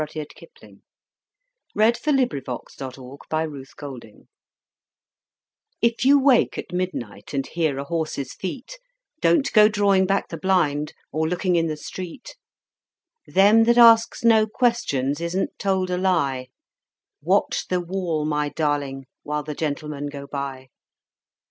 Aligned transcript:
JM 0.01 0.07
Embroideries 0.41 0.81
& 1.73 1.75
Collectibles 1.75 1.97
A 2.09 2.49
Smuggler's 2.73 2.75
Song 2.75 3.17
By 3.29 3.45
Rudyard 3.45 3.69
Kipling 3.77 4.27
If 5.79 6.03
you 6.03 6.17
wake 6.19 6.57
at 6.57 6.73
midnight, 6.73 7.35
and 7.35 7.45
hear 7.45 7.77
a 7.77 7.83
horse's 7.83 8.33
feet, 8.33 8.79
Don't 9.19 9.53
go 9.53 9.69
drawing 9.69 10.07
back 10.07 10.29
the 10.29 10.39
blind, 10.39 10.93
or 11.11 11.27
looking 11.29 11.55
in 11.55 11.67
the 11.67 11.77
street. 11.77 12.35
Them 13.27 13.65
that 13.65 13.77
ask 13.77 14.23
no 14.23 14.47
questions 14.47 15.21
isn't 15.21 15.59
told 15.59 15.91
a 15.91 15.99
lie. 15.99 16.47
Watch 17.21 17.67
the 17.67 17.79
wall, 17.79 18.25
my 18.25 18.49
darling, 18.49 19.05
while 19.21 19.43
the 19.43 19.53
Gentlemen 19.53 20.07
go 20.07 20.25
by! 20.25 20.69